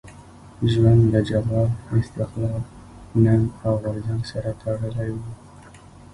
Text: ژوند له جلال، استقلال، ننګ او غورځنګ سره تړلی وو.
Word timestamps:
ژوند 0.71 1.01
له 1.13 1.19
جلال، 1.29 1.69
استقلال، 2.01 2.61
ننګ 3.23 3.45
او 3.65 3.73
غورځنګ 3.81 4.21
سره 4.31 4.49
تړلی 4.61 5.09
وو. 5.15 5.31